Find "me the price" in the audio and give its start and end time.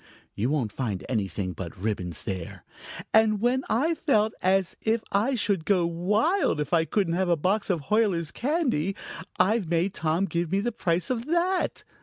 10.51-11.11